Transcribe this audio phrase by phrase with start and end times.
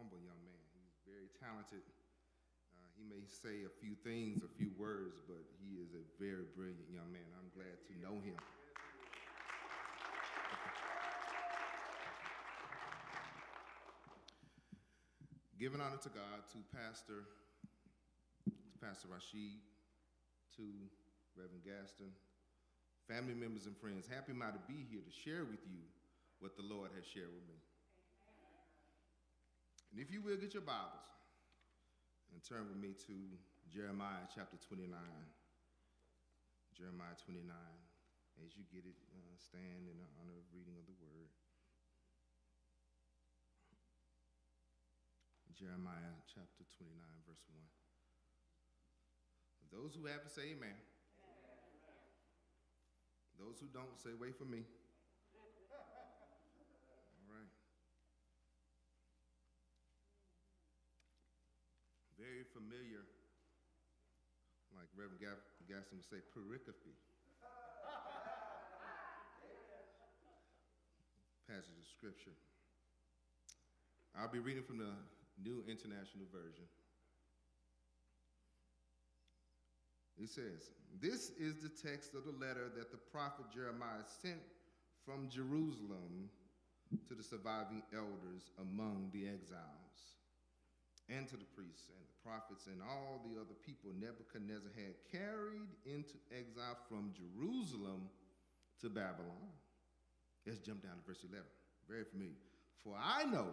[0.00, 0.64] humble young man.
[0.72, 1.84] He's very talented.
[2.72, 6.48] Uh, he may say a few things, a few words, but he is a very
[6.56, 7.28] brilliant young man.
[7.36, 8.40] I'm glad to know him.
[15.60, 17.28] Giving honor to God, to Pastor,
[18.48, 19.60] to Pastor Rashid,
[20.56, 20.64] to
[21.36, 22.08] Reverend Gaston,
[23.04, 25.84] family members and friends, happy am I to be here to share with you
[26.40, 27.60] what the Lord has shared with me.
[29.90, 31.10] And if you will get your Bibles
[32.30, 33.16] and turn with me to
[33.66, 34.86] Jeremiah chapter 29.
[36.78, 37.42] Jeremiah 29.
[38.46, 41.26] As you get it, uh, stand in honor of reading of the word.
[45.58, 46.96] Jeremiah chapter 29,
[47.28, 47.60] verse 1.
[49.74, 50.72] Those who have to say amen.
[50.72, 50.80] amen.
[53.36, 54.64] Those who don't say, wait for me.
[55.68, 57.52] All right.
[62.20, 63.00] Very familiar,
[64.76, 66.92] like Reverend Gaston would say, pericope.
[71.48, 72.36] Passage of scripture.
[74.12, 74.92] I'll be reading from the
[75.42, 76.68] New International Version.
[80.20, 80.68] It says,
[81.00, 84.44] This is the text of the letter that the prophet Jeremiah sent
[85.06, 86.28] from Jerusalem
[87.08, 90.19] to the surviving elders among the exiles,
[91.10, 95.70] and to the priests and the prophets and all the other people Nebuchadnezzar had carried
[95.84, 98.06] into exile from Jerusalem
[98.80, 99.50] to Babylon.
[100.46, 101.42] Let's jump down to verse 11.
[101.88, 102.38] Very familiar.
[102.84, 103.50] For I know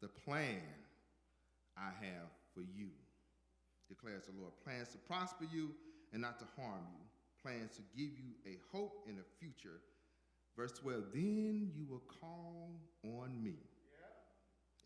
[0.00, 0.62] the plan
[1.76, 2.92] I have for you,
[3.88, 4.52] declares the Lord.
[4.62, 5.70] Plans to prosper you
[6.12, 7.02] and not to harm you,
[7.42, 9.80] plans to give you a hope in a future.
[10.56, 12.70] Verse 12, then you will call
[13.02, 13.56] on me.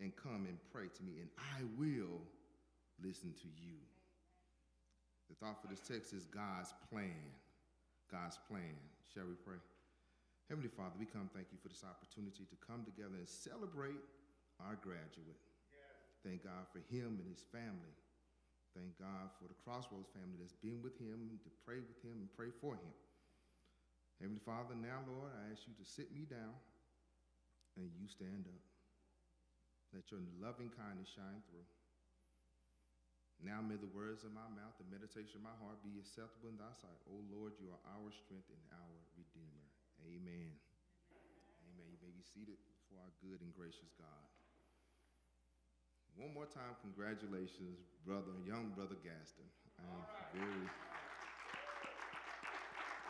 [0.01, 2.23] And come and pray to me, and I will
[3.03, 3.79] listen to you.
[5.29, 7.35] The thought for this text is God's plan.
[8.11, 8.79] God's plan.
[9.13, 9.61] Shall we pray?
[10.49, 14.01] Heavenly Father, we come thank you for this opportunity to come together and celebrate
[14.65, 15.37] our graduate.
[16.25, 17.93] Thank God for him and his family.
[18.73, 22.29] Thank God for the Crossroads family that's been with him to pray with him and
[22.33, 22.95] pray for him.
[24.21, 26.57] Heavenly Father, now, Lord, I ask you to sit me down
[27.77, 28.68] and you stand up.
[29.93, 31.65] Let your loving kindness shine through.
[33.41, 36.59] Now may the words of my mouth, the meditation of my heart be acceptable in
[36.59, 36.99] thy sight.
[37.07, 39.67] O Lord, you are our strength and our Redeemer.
[40.03, 40.51] Amen.
[41.71, 41.87] Amen.
[41.87, 44.27] You may be seated before our good and gracious God.
[46.19, 49.47] One more time, congratulations, brother, young brother Gaston.
[49.79, 50.03] I'm
[50.35, 50.67] very.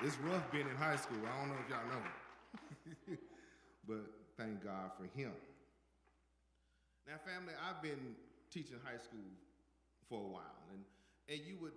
[0.05, 1.25] It's rough being in high school.
[1.25, 3.17] I don't know if y'all know,
[3.89, 4.05] but
[4.37, 5.33] thank God for him.
[7.09, 8.15] Now, family, I've been
[8.53, 9.33] teaching high school
[10.11, 10.85] for a while, and
[11.29, 11.73] and you would,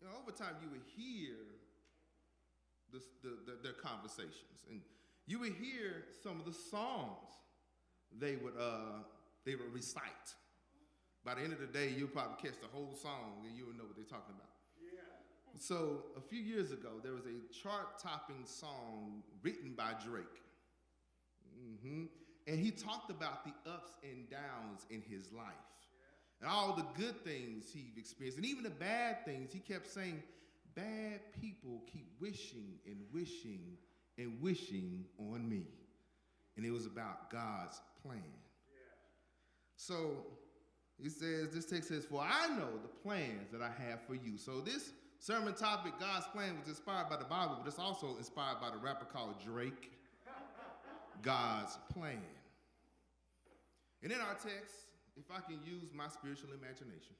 [0.00, 1.36] you know, over time, you would hear
[2.92, 4.80] the, the, the, their conversations, and
[5.26, 7.32] you would hear some of the songs
[8.20, 9.00] they would uh,
[9.44, 10.28] they would recite.
[11.24, 13.84] By the end of the day, you'll probably catch the whole song and you'll know
[13.84, 14.52] what they're talking about.
[14.76, 15.00] Yeah.
[15.58, 20.42] So a few years ago, there was a chart-topping song written by Drake.
[21.58, 22.04] Mm-hmm.
[22.46, 25.46] And he talked about the ups and downs in his life.
[26.40, 30.22] And all the good things he experienced, and even the bad things, he kept saying,
[30.74, 33.78] Bad people keep wishing and wishing
[34.18, 35.68] and wishing on me.
[36.56, 38.20] And it was about God's plan.
[39.76, 40.24] So
[41.02, 44.36] he says, this text says, For I know the plans that I have for you.
[44.36, 48.60] So this sermon topic, God's plan, was inspired by the Bible, but it's also inspired
[48.60, 49.92] by the rapper called Drake.
[51.24, 52.18] God's plan.
[54.02, 54.74] And in our text,
[55.16, 57.14] if I can use my spiritual imagination,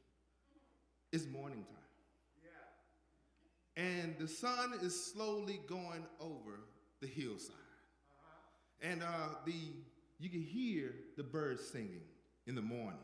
[1.12, 2.44] it's morning time.
[3.76, 3.84] Yeah.
[3.84, 6.60] And the sun is slowly going over
[7.00, 7.54] the hillside.
[8.10, 8.90] Uh-huh.
[8.90, 9.54] And uh, the
[10.18, 12.02] you can hear the birds singing
[12.46, 13.00] in the morning.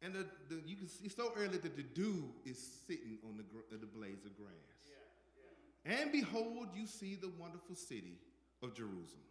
[0.00, 3.36] And the, the, you can see it's so early that the dew is sitting on
[3.36, 4.54] the, the blades of grass.
[4.86, 6.00] Yeah, yeah.
[6.02, 8.18] And behold, you see the wonderful city
[8.62, 9.24] of Jerusalem.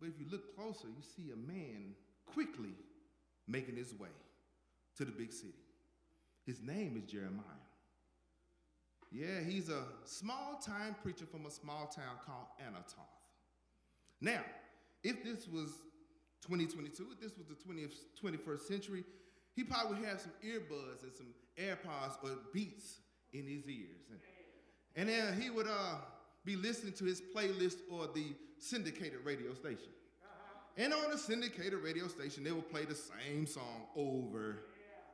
[0.00, 1.94] But if you look closer, you see a man
[2.26, 2.74] quickly
[3.46, 4.08] making his way
[4.96, 5.54] to the big city.
[6.46, 7.42] His name is Jeremiah.
[9.10, 13.06] Yeah, he's a small time preacher from a small town called Anathoth.
[14.20, 14.40] Now,
[15.04, 15.70] if this was
[16.42, 19.04] 2022, if this was the 20th, 21st century,
[19.54, 22.98] he probably would have some earbuds and some AirPods or beats
[23.32, 24.10] in his ears.
[24.10, 24.20] And,
[24.96, 25.96] and then he would uh,
[26.44, 29.90] be listening to his playlist or the syndicated radio station.
[30.22, 30.84] Uh-huh.
[30.84, 34.64] And on a syndicated radio station, they would play the same song over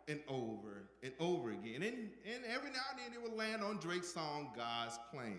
[0.08, 1.82] and over and over again.
[1.82, 5.38] And, and every now and then it would land on Drake's song, God's Plan.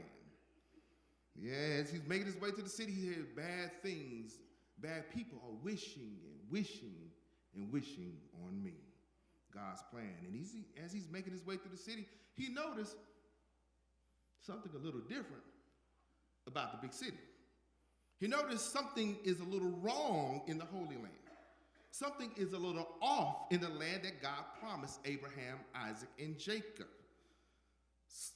[1.35, 2.91] Yes, he's making his way to the city.
[2.91, 4.37] He hears bad things,
[4.79, 6.95] bad people are wishing and wishing
[7.55, 8.13] and wishing
[8.45, 8.75] on me.
[9.53, 10.15] God's plan.
[10.25, 12.95] And he's, as he's making his way through the city, he noticed
[14.39, 15.43] something a little different
[16.47, 17.17] about the big city.
[18.19, 21.09] He noticed something is a little wrong in the Holy Land.
[21.91, 26.87] Something is a little off in the land that God promised Abraham, Isaac, and Jacob.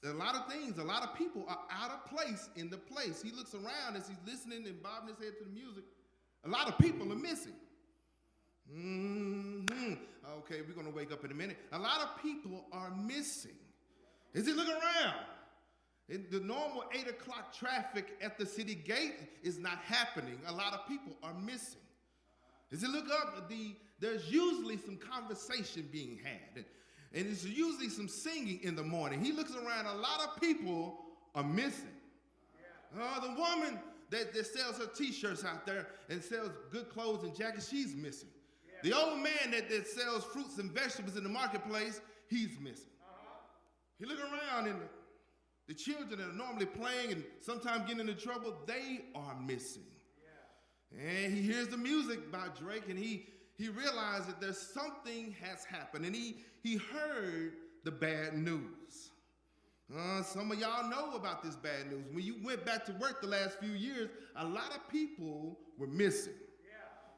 [0.06, 3.22] A lot of things, a lot of people are out of place in the place.
[3.22, 5.84] He looks around as he's listening and bobbing his head to the music.
[6.46, 7.54] A lot of people are missing.
[8.74, 9.94] Mm-hmm.
[10.40, 11.58] Okay, we're going to wake up in a minute.
[11.72, 13.52] A lot of people are missing.
[14.34, 15.16] Is he looking around,
[16.08, 20.40] in the normal 8 o'clock traffic at the city gate is not happening.
[20.48, 21.82] A lot of people are missing.
[22.72, 26.58] As he look up, the, there's usually some conversation being had.
[26.58, 26.66] And,
[27.14, 29.24] and there's usually some singing in the morning.
[29.24, 31.00] He looks around, a lot of people
[31.34, 31.90] are missing.
[33.00, 33.80] Uh, the woman
[34.10, 38.30] that, that sells her t-shirts out there and sells good clothes and jackets, she's missing.
[38.84, 42.00] The old man that, that sells fruits and vegetables in the marketplace,
[42.30, 42.92] he's missing.
[43.98, 44.80] He look around and
[45.68, 49.84] the, children that are normally playing and sometimes getting into trouble, they are missing.
[50.92, 51.08] Yeah.
[51.08, 53.28] And he hears the music by Drake and he,
[53.58, 56.06] he realized that there's something has happened.
[56.06, 57.54] And he, he heard
[57.84, 59.12] the bad news.
[59.96, 62.06] Uh, some of y'all know about this bad news.
[62.12, 65.88] When you went back to work the last few years, a lot of people were
[65.88, 66.34] missing.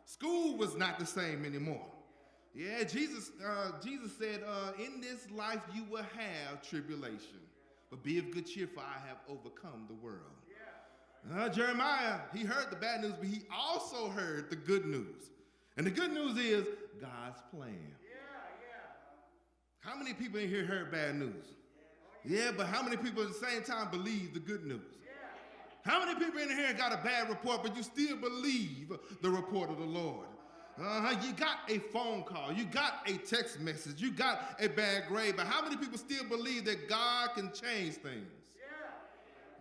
[0.07, 1.85] School was not the same anymore.
[2.55, 7.41] Yeah, Jesus, uh, Jesus said, uh, in this life you will have tribulation,
[7.89, 10.21] but be of good cheer, for I have overcome the world.
[11.35, 15.31] Uh, Jeremiah, he heard the bad news, but he also heard the good news.
[15.75, 16.67] And the good news is
[17.01, 17.95] God's plan.
[19.79, 21.45] How many people in here heard bad news?
[22.25, 24.81] Yeah, but how many people at the same time believe the good news?
[25.05, 25.89] Yeah.
[25.89, 28.91] How many people in here got a bad report, but you still believe
[29.21, 30.27] the report of the Lord?
[30.79, 31.15] Uh-huh.
[31.25, 35.35] You got a phone call, you got a text message, you got a bad grade,
[35.35, 38.27] but how many people still believe that God can change things?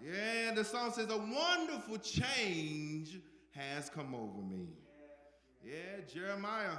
[0.02, 3.18] Yeah, yeah the song says, A wonderful change
[3.52, 4.66] has come over me.
[5.64, 6.76] Yeah, Jeremiah,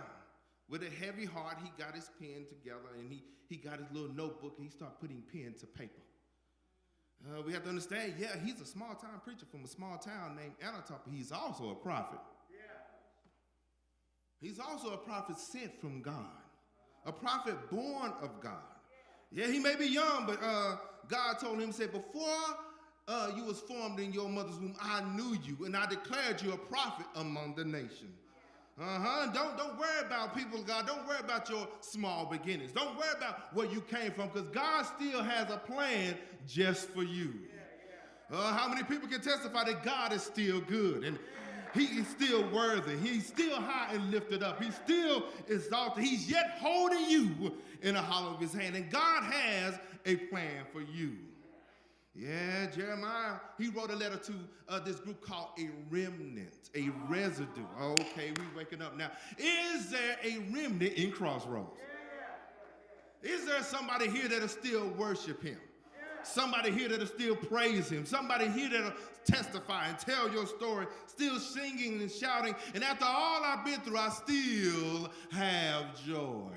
[0.69, 4.13] with a heavy heart, he got his pen together and he, he got his little
[4.13, 6.01] notebook and he started putting pen to paper.
[7.25, 10.35] Uh, we have to understand, yeah, he's a small town preacher from a small town
[10.35, 10.99] named Anathoth.
[11.11, 12.19] He's also a prophet.
[14.41, 16.13] He's also a prophet sent from God,
[17.05, 18.53] a prophet born of God.
[19.31, 20.77] Yeah, he may be young, but uh,
[21.09, 22.23] God told him, say, before
[23.07, 26.53] uh, you was formed in your mother's womb, I knew you, and I declared you
[26.53, 28.19] a prophet among the nations.
[28.79, 29.31] Uh-huh.
[29.33, 30.85] Don't, don't worry about people, God.
[30.85, 32.71] Don't worry about your small beginnings.
[32.71, 36.15] Don't worry about where you came from because God still has a plan
[36.47, 37.33] just for you.
[38.31, 41.17] Uh, how many people can testify that God is still good and
[41.77, 42.97] he is still worthy.
[42.97, 44.61] He's still high and lifted up.
[44.61, 46.03] He's still exalted.
[46.03, 48.75] He's yet holding you in the hollow of his hand.
[48.75, 51.13] And God has a plan for you.
[52.15, 54.33] Yeah, Jeremiah, he wrote a letter to
[54.67, 57.65] uh, this group called a remnant, a residue.
[57.79, 59.11] Okay, we're waking up now.
[59.37, 61.77] Is there a remnant in Crossroads?
[63.21, 65.59] Is there somebody here that'll still worship him?
[66.23, 68.05] Somebody here that'll still praise him.
[68.05, 68.93] Somebody here that'll
[69.25, 72.55] testify and tell your story, still singing and shouting.
[72.73, 76.51] And after all I've been through, I still have joy.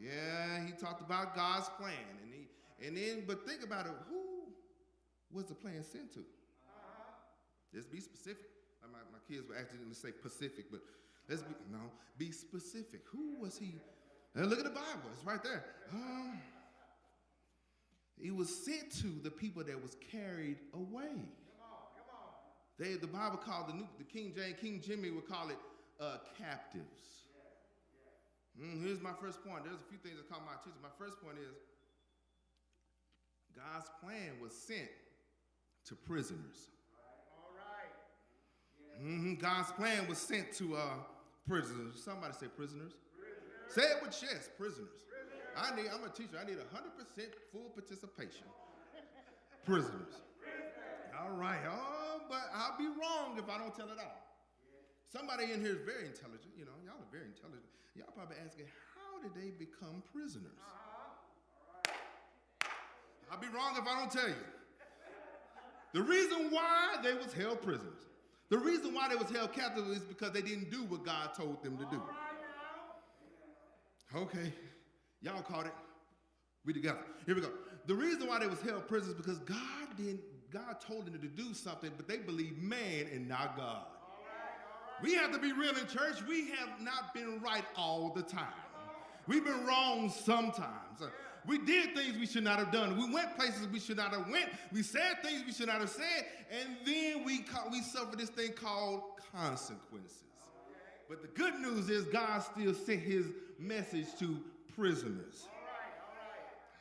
[0.00, 2.46] Yeah, yeah he talked about God's plan and he
[2.86, 4.50] and then, but think about it, who
[5.30, 6.20] was the plan sent to?
[6.20, 7.12] Uh-huh.
[7.72, 8.46] Let's be specific.
[8.82, 10.80] My, my kids were actually going to say Pacific, but
[11.28, 11.78] let's be, no,
[12.18, 13.02] be specific.
[13.06, 13.74] Who was he?
[14.34, 15.64] And look at the Bible, it's right there.
[15.92, 16.40] Um,
[18.22, 21.10] he was sent to the people that was carried away.
[21.10, 22.30] Come on, come on.
[22.78, 25.58] They, the Bible called the, New, the King James, King Jimmy would call it
[26.00, 27.26] uh, captives.
[27.34, 28.74] Yeah, yeah.
[28.74, 29.64] Mm, here's my first point.
[29.64, 30.78] There's a few things that caught my attention.
[30.80, 31.58] My first point is
[33.56, 34.88] God's plan was sent
[35.86, 36.70] to prisoners.
[37.34, 39.04] All right.
[39.04, 39.34] Mm-hmm.
[39.42, 40.94] God's plan was sent to uh,
[41.48, 42.00] prisoners.
[42.04, 42.92] Somebody say prisoners.
[43.18, 43.74] prisoners.
[43.74, 45.02] Say it with chest, prisoners.
[45.56, 45.86] I need.
[45.92, 46.38] I'm a teacher.
[46.40, 46.64] I need 100%
[47.52, 48.46] full participation.
[49.64, 50.20] prisoners.
[51.20, 51.60] All right.
[51.68, 54.22] Oh, but I'll be wrong if I don't tell it all.
[55.12, 56.56] Somebody in here is very intelligent.
[56.56, 57.68] You know, y'all are very intelligent.
[57.94, 58.64] Y'all probably asking,
[58.96, 60.56] how did they become prisoners?
[63.30, 64.44] I'll be wrong if I don't tell you.
[65.92, 68.08] The reason why they was held prisoners.
[68.48, 71.62] The reason why they was held captive is because they didn't do what God told
[71.62, 72.02] them to do.
[74.14, 74.52] Okay,
[75.22, 75.72] y'all caught it.
[76.64, 77.00] We together.
[77.26, 77.50] Here we go.
[77.86, 80.20] The reason why they was held prisoners because God didn't.
[80.52, 83.86] God told them to do something, but they believe man and not God.
[85.02, 86.22] We have to be real in church.
[86.28, 88.52] We have not been right all the time.
[89.26, 91.00] We've been wrong sometimes.
[91.00, 91.08] Uh,
[91.46, 92.96] we did things we should not have done.
[92.98, 94.50] We went places we should not have went.
[94.72, 98.52] We said things we should not have said, and then we we suffer this thing
[98.52, 99.02] called
[99.34, 100.24] consequences.
[101.08, 103.26] But the good news is God still sent His
[103.58, 104.38] message to
[104.76, 105.46] prisoners.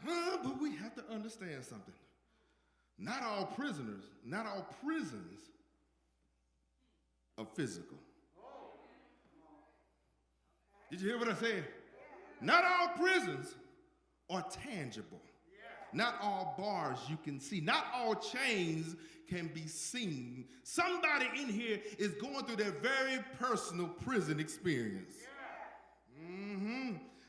[0.06, 1.94] Huh, but we have to understand something.
[2.98, 5.40] Not all prisoners, not all prisons
[7.38, 7.98] are physical.
[10.90, 11.66] Did you hear what I said?
[12.42, 13.56] Not all prisons
[14.30, 15.22] are tangible.
[15.94, 17.62] Not all bars you can see.
[17.62, 18.96] Not all chains
[19.30, 20.46] can be seen.
[20.64, 25.16] Somebody in here is going through their very personal prison experience.
[26.22, 26.71] Mm-hmm.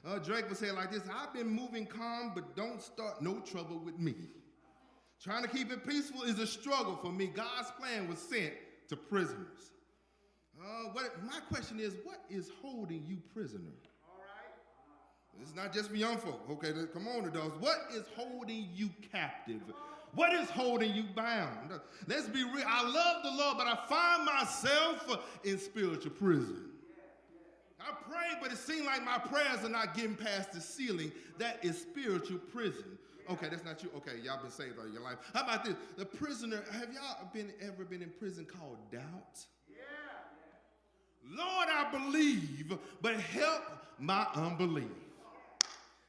[0.04, 3.38] Uh, Drake would say it like this I've been moving calm, but don't start no
[3.40, 4.14] trouble with me.
[5.22, 7.28] Trying to keep it peaceful is a struggle for me.
[7.28, 8.54] God's plan was sent
[8.88, 9.70] to prisoners.
[10.60, 13.70] Uh, what, my question is, what is holding you prisoner?
[15.40, 16.40] It's not just for young folk.
[16.50, 17.56] Okay, come on, adults.
[17.58, 19.62] What is holding you captive?
[20.14, 21.72] What is holding you bound?
[22.06, 22.64] Let's be real.
[22.66, 26.71] I love the Lord, but I find myself in spiritual prison.
[27.88, 31.12] I pray, but it seems like my prayers are not getting past the ceiling.
[31.38, 32.98] That is spiritual prison.
[33.30, 33.90] Okay, that's not you.
[33.96, 35.18] Okay, y'all been saved all your life.
[35.32, 35.74] How about this?
[35.96, 39.46] The prisoner, have y'all been ever been in prison called doubt?
[39.68, 39.82] Yeah.
[41.30, 43.62] Lord, I believe, but help
[43.98, 44.84] my unbelief.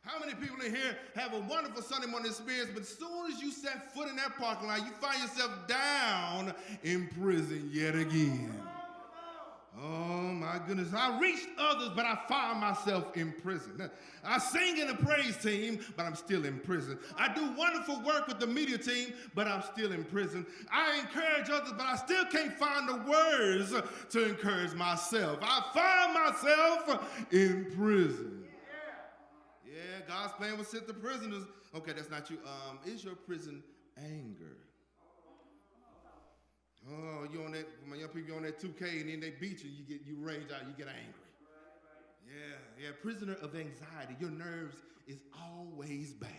[0.01, 3.41] How many people in here have a wonderful Sunday morning experience, but as soon as
[3.41, 6.53] you set foot in that parking lot, you find yourself down
[6.83, 8.51] in prison yet again?
[9.81, 10.12] Oh
[10.43, 10.93] my goodness.
[10.93, 13.89] I reached others, but I find myself in prison.
[14.23, 16.99] I sing in the praise team, but I'm still in prison.
[17.17, 20.45] I do wonderful work with the media team, but I'm still in prison.
[20.71, 23.73] I encourage others, but I still can't find the words
[24.11, 25.39] to encourage myself.
[25.41, 28.43] I find myself in prison.
[29.65, 31.45] Yeah, God's plan was sent to prisoners.
[31.75, 32.37] Okay, that's not you.
[32.45, 33.63] Um, is your prison
[33.97, 34.57] anger?
[36.91, 39.63] Oh, you on that, my young people, you on that 2K, and then they beat
[39.63, 41.23] you, you get you rage out, you get angry.
[42.27, 44.15] Yeah, yeah, prisoner of anxiety.
[44.19, 46.29] Your nerves is always bad.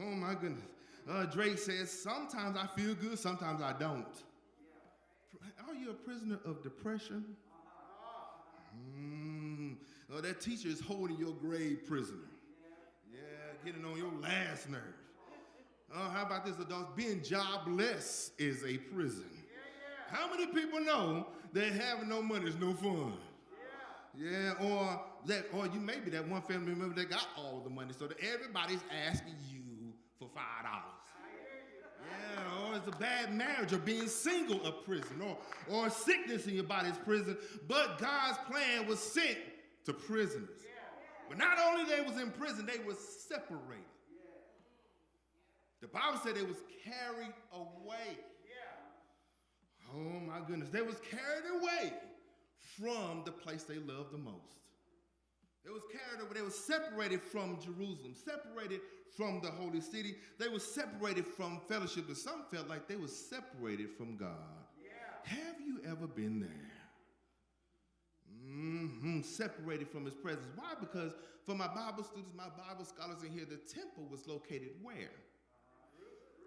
[0.00, 0.70] Oh my goodness.
[1.08, 4.06] Uh, Drake says, sometimes I feel good, sometimes I don't.
[5.66, 7.24] Are you a prisoner of depression?
[8.96, 9.76] Mm,
[10.14, 12.28] uh, that teacher is holding your grade prisoner.
[13.12, 13.18] Yeah,
[13.64, 15.01] getting on your last nerve.
[15.94, 16.90] Uh, how about this, adults?
[16.96, 19.28] Being jobless is a prison.
[20.08, 23.12] How many people know that having no money is no fun?
[24.16, 27.70] Yeah, or that, or you may be that one family member that got all the
[27.70, 30.84] money, so that everybody's asking you for five dollars.
[32.00, 35.38] Yeah, or it's a bad marriage, or being single a prison, or
[35.70, 37.38] or sickness in your body is prison.
[37.66, 39.38] But God's plan was sent
[39.86, 40.48] to prisoners.
[41.28, 43.86] But not only they was in prison, they was separated.
[45.82, 48.16] The Bible said they was carried away.
[48.46, 49.92] Yeah.
[49.92, 50.70] Oh my goodness.
[50.70, 51.92] They was carried away
[52.78, 54.62] from the place they loved the most.
[55.64, 56.34] They was carried away.
[56.34, 58.80] They was separated from Jerusalem, separated
[59.16, 60.14] from the holy city.
[60.38, 64.28] They was separated from fellowship, but some felt like they was separated from God.
[64.80, 65.36] Yeah.
[65.36, 66.48] Have you ever been there?
[68.48, 70.46] Mm-hmm, separated from his presence.
[70.54, 70.74] Why?
[70.78, 71.12] Because
[71.44, 75.10] for my Bible students, my Bible scholars in here, the temple was located where?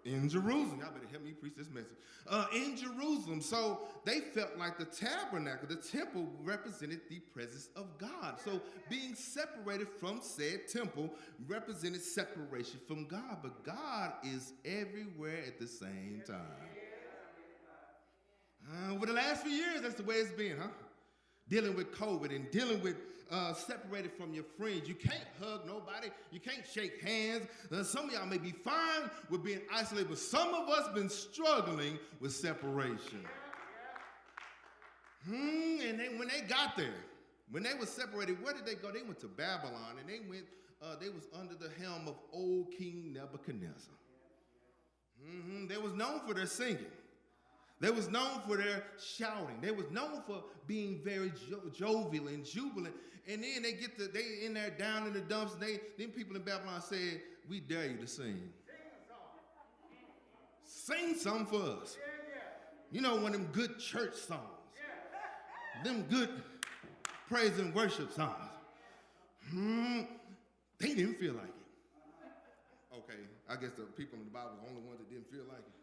[0.06, 0.78] In Jerusalem.
[0.80, 1.96] Y'all better help me preach this message.
[2.28, 3.40] Uh, in Jerusalem.
[3.40, 8.36] So they felt like the tabernacle, the temple, represented the presence of God.
[8.44, 11.10] So being separated from said temple
[11.48, 13.38] represented separation from God.
[13.42, 16.36] But God is everywhere at the same time.
[18.68, 20.68] Uh, over the last few years, that's the way it's been, huh?
[21.48, 22.96] dealing with COVID and dealing with
[23.30, 24.88] uh, separated from your friends.
[24.88, 26.08] You can't hug nobody.
[26.30, 27.46] You can't shake hands.
[27.72, 31.08] Uh, some of y'all may be fine with being isolated, but some of us been
[31.08, 33.24] struggling with separation.
[35.26, 36.94] Hmm, and when they got there,
[37.50, 38.90] when they were separated, where did they go?
[38.90, 40.44] They went to Babylon, and they went.
[40.82, 43.94] Uh, they was under the helm of old King Nebuchadnezzar.
[45.26, 45.68] Mm-hmm.
[45.68, 46.84] They was known for their singing.
[47.80, 49.60] They was known for their shouting.
[49.60, 52.94] They was known for being very jo- jovial and jubilant.
[53.28, 55.54] And then they get the they in there down in the dumps.
[55.54, 58.52] They then people in Babylon said, "We dare you to sing.
[60.64, 61.96] Sing something for us."
[62.92, 64.40] You know, one of them good church songs,
[65.84, 66.30] them good
[67.28, 68.50] praise and worship songs.
[69.50, 70.02] Hmm,
[70.78, 72.96] they didn't feel like it.
[72.96, 75.44] Okay, I guess the people in the Bible are the only ones that didn't feel
[75.48, 75.75] like it.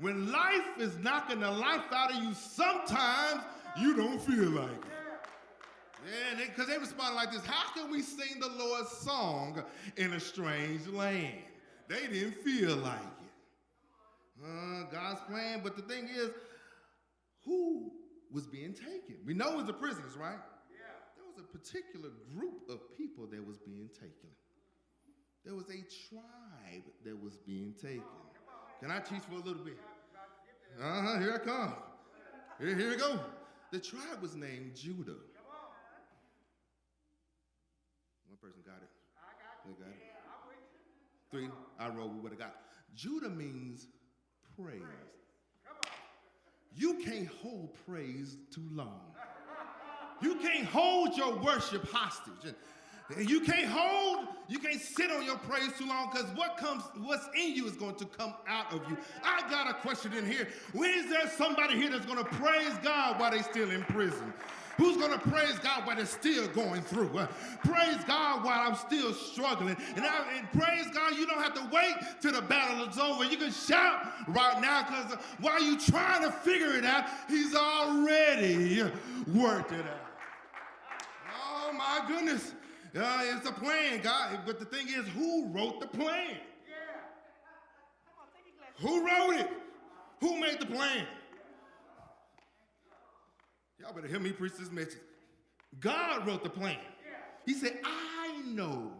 [0.00, 3.42] When life is knocking the life out of you, sometimes
[3.78, 4.84] you don't feel like it.
[6.06, 9.62] Yeah, because they, they responded like this How can we sing the Lord's song
[9.98, 11.42] in a strange land?
[11.88, 14.42] They didn't feel like it.
[14.42, 16.30] Uh, God's plan, but the thing is,
[17.44, 17.92] who
[18.32, 19.16] was being taken?
[19.26, 20.38] We know it was the prisoners, right?
[20.70, 20.86] Yeah.
[21.16, 24.30] There was a particular group of people that was being taken.
[25.44, 28.29] There was a tribe that was being taken.
[28.80, 29.76] Can I teach for a little bit?
[30.82, 31.74] Uh huh, here I come.
[32.58, 33.20] Here, here we go.
[33.72, 35.16] The tribe was named Judah.
[38.26, 38.88] One person got it.
[39.66, 40.00] They got it.
[41.30, 42.56] Three, I roll with what I got.
[42.94, 43.86] Judah means
[44.56, 44.80] praise.
[45.66, 45.90] Come on.
[46.74, 49.12] You can't hold praise too long.
[50.22, 52.54] You can't hold your worship hostage.
[53.18, 57.28] You can't hold, you can't sit on your praise too long because what comes, what's
[57.34, 58.96] in you is going to come out of you.
[59.24, 60.48] I got a question in here.
[60.72, 64.32] When is there somebody here that's going to praise God while they're still in prison?
[64.76, 67.18] Who's going to praise God while they're still going through?
[67.18, 67.26] Uh,
[67.64, 69.76] praise God while I'm still struggling.
[69.94, 73.24] And, I, and, praise God, you don't have to wait till the battle is over.
[73.24, 78.90] You can shout right now because while you're trying to figure it out, He's already
[79.34, 80.06] worked it out.
[81.44, 82.54] Oh my goodness.
[82.96, 84.40] Uh, it's a plan, God.
[84.44, 86.36] But the thing is, who wrote the plan?
[86.68, 86.76] yeah
[88.78, 89.48] Who wrote it?
[90.20, 91.06] Who made the plan?
[93.80, 94.98] Y'all better hear me preach this message.
[95.78, 96.76] God wrote the plan.
[97.46, 98.92] He said, I know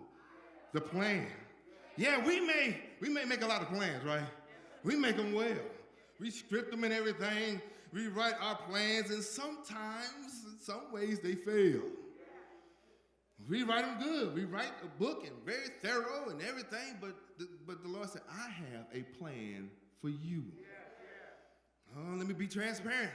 [0.73, 1.27] the plan.
[1.97, 4.25] Yeah, we may we may make a lot of plans, right?
[4.83, 5.59] We make them well.
[6.19, 7.61] We script them and everything.
[7.93, 11.83] We write our plans, and sometimes, in some ways, they fail.
[13.49, 14.35] We write them good.
[14.35, 18.23] We write a book and very thorough and everything, but the, but the Lord said,
[18.31, 20.45] I have a plan for you.
[21.97, 23.11] Oh, let me be transparent.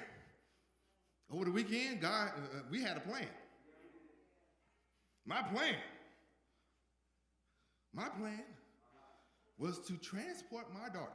[1.31, 3.27] Over the weekend, God, uh, uh, we had a plan.
[5.25, 5.75] My plan,
[7.93, 8.43] my plan
[9.57, 11.11] was to transport my daughter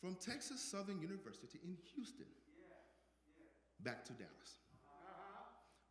[0.00, 2.26] from Texas Southern University in Houston
[3.80, 4.63] back to Dallas.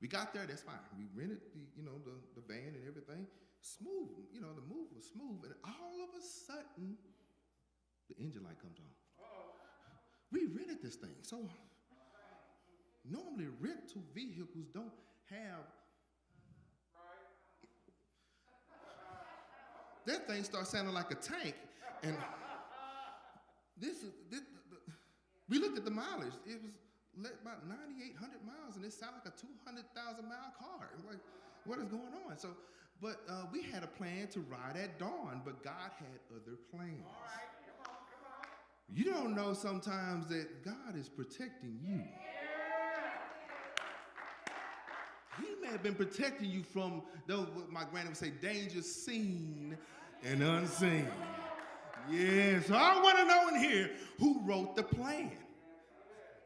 [0.04, 0.84] We got there, that's fine.
[1.00, 3.26] We rented the, you know, the, the van and everything.
[3.62, 5.48] Smooth, you know, the move was smooth.
[5.48, 6.98] And all of a sudden,
[8.10, 8.92] the engine light comes on.
[10.30, 11.16] We rented this thing.
[11.22, 11.48] So
[13.10, 14.92] normally rental vehicles don't
[15.30, 15.64] have
[20.06, 21.56] that thing starts sounding like a tank.
[22.04, 22.18] And
[23.78, 24.78] this is this, the,
[25.48, 26.34] we looked at the mileage.
[26.46, 26.74] It was
[27.18, 30.90] about 9,800 miles, and it sounded like a 200,000 mile car.
[31.08, 31.20] Like,
[31.66, 32.38] what is going on?
[32.38, 32.50] So,
[33.02, 37.04] but uh, we had a plan to ride at dawn, but God had other plans.
[38.94, 42.04] You don't know sometimes that God is protecting you.
[45.40, 49.76] He may have been protecting you from, though my granny would say, danger seen
[50.24, 51.08] and unseen.
[52.10, 55.32] Yeah, so I want to know in here who wrote the plan.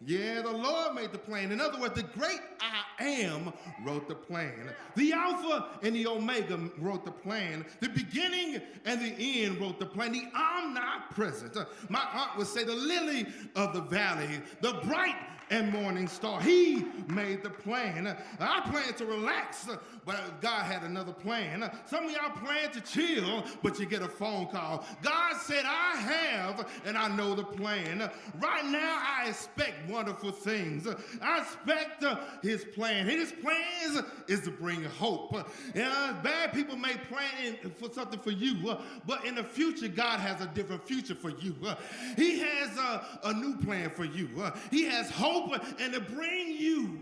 [0.06, 1.52] Yeah, the Lord made the plan.
[1.52, 3.52] In other words, the great I am
[3.84, 4.70] wrote the plan.
[4.96, 7.66] The Alpha and the Omega wrote the plan.
[7.80, 10.12] The beginning and the end wrote the plan.
[10.12, 11.58] The omnipresent.
[11.90, 15.16] My aunt would say the lily of the valley, the bright
[15.50, 16.42] and morning star.
[16.42, 18.16] He made the plan.
[18.40, 19.68] I plan to relax,
[20.06, 21.70] but God had another plan.
[21.86, 24.86] Some of y'all plan to chill, but you get a phone call.
[25.02, 28.10] God said, I have, and I know the plan.
[28.40, 30.88] Right now, I expect wonderful things.
[31.22, 33.08] I expect uh, his plan.
[33.08, 35.36] His plans is to bring hope.
[35.74, 40.42] Bad people may plan for something for you, uh, but in the future, God has
[40.42, 41.56] a different future for you.
[41.66, 41.76] Uh,
[42.16, 42.78] he has
[43.24, 44.30] a new plan for you.
[44.72, 47.00] He has hope hope and to bring you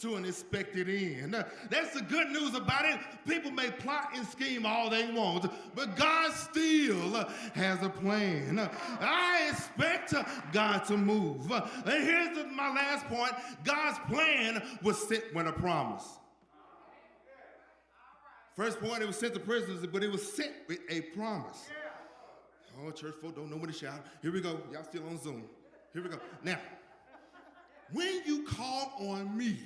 [0.00, 1.34] to an expected end.
[1.70, 2.98] That's the good news about it.
[3.26, 8.68] People may plot and scheme all they want, but God still has a plan.
[9.00, 10.14] I expect
[10.52, 11.50] God to move.
[11.50, 13.32] And here's my last point
[13.64, 16.04] God's plan was sent with a promise.
[18.54, 21.68] First point, it was sent to prisoners, but it was sent with a promise.
[22.80, 24.04] Oh, church folk don't know what to shout.
[24.22, 24.60] Here we go.
[24.72, 25.44] Y'all still on Zoom.
[25.92, 26.18] Here we go.
[26.42, 26.58] Now,
[27.94, 29.58] when you call on me,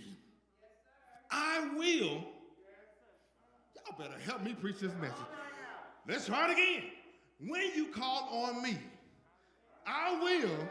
[1.30, 2.24] I will.
[3.74, 5.16] Y'all better help me preach this message.
[6.06, 6.90] Let's try it again.
[7.48, 8.78] When you call on me,
[9.86, 10.68] I will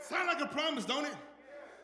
[0.00, 1.14] Sound like a promise, don't it?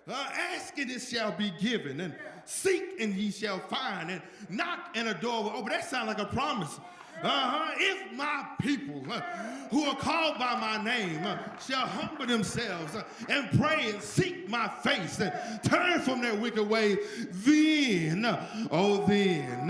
[0.08, 4.90] Uh, ask and it shall be given, and seek and ye shall find, and knock
[4.94, 5.70] and a door will open.
[5.70, 6.78] That sounds like a promise.
[7.22, 7.72] Uh-huh.
[7.76, 9.20] If my people uh,
[9.70, 14.48] who are called by my name uh, shall humble themselves uh, and pray and seek
[14.48, 15.32] my face and
[15.62, 16.98] turn from their wicked ways,
[17.30, 18.24] then,
[18.70, 19.66] oh, then,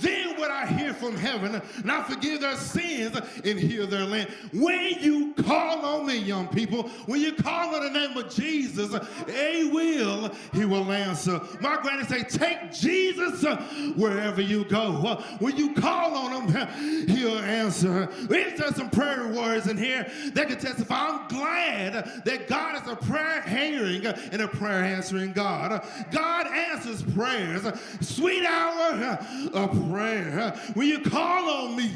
[0.00, 4.28] then would I hear from heaven and I forgive their sins and heal their land.
[4.52, 8.94] When you call on me, young people, when you call on the name of Jesus,
[9.26, 11.40] he will, he will answer.
[11.60, 13.44] My granny say, take Jesus
[13.96, 15.22] wherever you go.
[15.38, 16.68] When you call on him,
[17.08, 18.08] he'll answer.
[18.28, 21.08] There's some prayer words in here that can testify.
[21.08, 25.84] I'm glad that God is a prayer hearing and a prayer answering God.
[26.10, 27.66] God answers prayers.
[28.00, 29.18] Sweet hour
[29.54, 30.54] of prayer.
[30.74, 31.90] When you call on me,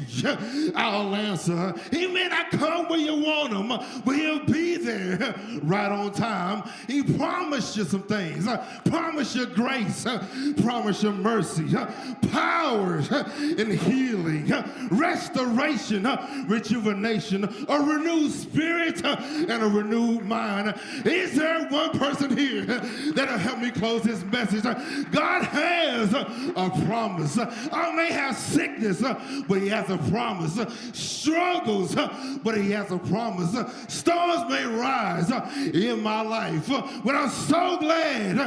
[0.75, 1.73] I'll answer.
[1.91, 6.69] He may not come when you want him, but he'll be there right on time.
[6.87, 8.47] He promised you some things.
[8.85, 10.05] Promise you grace.
[10.61, 11.75] Promise you mercy.
[12.31, 14.51] Powers and healing
[14.91, 20.75] restoration, uh, rejuvenation, a renewed spirit, uh, and a renewed mind.
[21.05, 24.63] Is there one person here that'll help me close this message?
[25.11, 27.37] God has a promise.
[27.37, 30.59] I may have sickness, uh, but He has a promise.
[30.93, 33.55] Struggles, uh, but He has a promise.
[33.87, 36.67] Storms may rise uh, in my life,
[37.03, 38.37] but I'm so glad,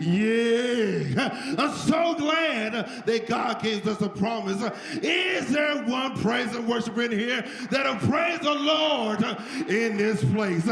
[0.00, 2.72] yeah, I'm so glad
[3.06, 4.62] that God gave us a promise.
[5.02, 9.22] Is there one praise and worship in here that'll praise the Lord
[9.68, 10.68] in this place.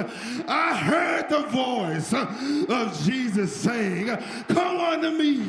[0.48, 4.06] I heard the voice of Jesus saying,
[4.48, 5.42] Come unto me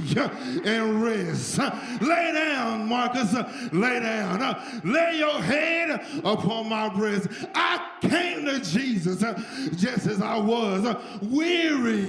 [0.65, 1.57] and rest.
[1.57, 3.33] Lay down, Marcus,
[3.71, 4.81] lay down.
[4.83, 7.27] Lay your head upon my breast.
[7.53, 9.23] I came to Jesus
[9.75, 12.07] just as I was, weary,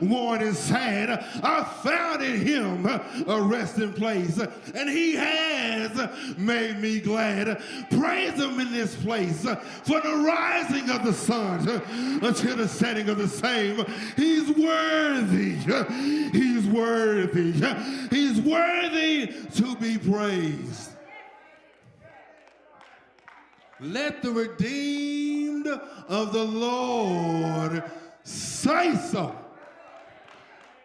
[0.00, 1.10] worn, and sad.
[1.42, 4.38] I found in him a resting place,
[4.74, 5.90] and he has
[6.74, 7.62] made me glad.
[7.90, 11.68] Praise him in this place for the rising of the sun
[12.22, 13.84] until the setting of the same.
[14.16, 15.54] He's worthy.
[16.32, 17.52] He's worthy.
[18.10, 20.90] He's worthy to be praised.
[23.80, 27.82] Let the redeemed of the Lord
[28.22, 29.36] say so.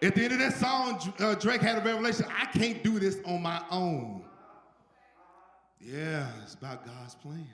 [0.01, 3.17] At the end of that song, uh, Drake had a revelation I can't do this
[3.25, 4.23] on my own.
[5.91, 7.47] Yeah, it's about God's plan.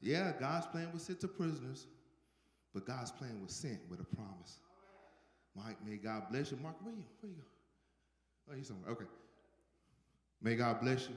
[0.00, 1.86] Yeah, God's plan was sent to prisoners,
[2.72, 4.58] but God's plan was sent with a promise.
[5.56, 6.58] Mike, may God bless you.
[6.62, 7.04] Mark, where you?
[7.20, 7.44] Where you go?
[8.50, 8.90] Oh, he's somewhere.
[8.92, 9.04] Okay.
[10.40, 11.16] May God bless you.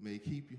[0.00, 0.58] May He keep you.